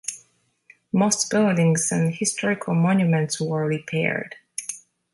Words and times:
Most 0.91 1.29
buildings 1.29 1.91
and 1.91 2.11
historical 2.15 2.73
monuments 2.73 3.39
were 3.39 3.67
repaired. 3.67 4.35